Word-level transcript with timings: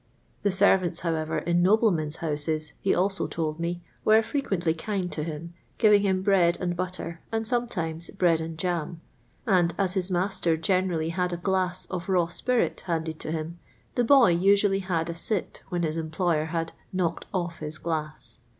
The 0.41 0.49
servants, 0.51 1.01
however, 1.01 1.37
in 1.37 1.61
noblemen's 1.61 2.15
houses, 2.15 2.73
he 2.81 2.91
also 2.95 3.27
told 3.27 3.59
me, 3.59 3.83
were 4.03 4.23
frequently 4.23 4.73
kind 4.73 5.11
to 5.11 5.21
him, 5.21 5.53
giving 5.77 6.01
him 6.01 6.23
bread 6.23 6.57
and 6.59 6.75
butter, 6.75 7.19
and 7.31 7.45
sometimei 7.45 8.17
bread 8.17 8.41
and 8.41 8.57
jam; 8.57 8.99
and 9.45 9.75
as 9.77 9.93
his 9.93 10.09
master 10.09 10.57
generally 10.57 11.13
bad 11.17 11.33
a 11.33 11.37
glass 11.37 11.85
of 11.91 12.09
raw 12.09 12.25
spirit 12.25 12.81
handed 12.87 13.19
to 13.19 13.31
him, 13.31 13.59
the 13.93 14.03
boy 14.03 14.29
usually 14.31 14.79
had 14.79 15.07
a 15.07 15.13
sip 15.13 15.59
when 15.69 15.83
his 15.83 15.97
employer 15.97 16.45
had 16.45 16.71
*' 16.81 16.91
knocked 16.91 17.27
off 17.31 17.59
his 17.59 17.77
glass." 17.77 18.39